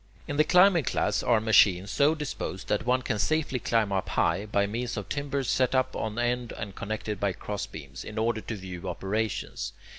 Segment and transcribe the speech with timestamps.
[0.27, 4.47] In the climbing class are machines so disposed that one can safely climb up high,
[4.47, 8.55] by means of timbers set up on end and connected by crossbeams, in order to
[8.55, 9.73] view operations.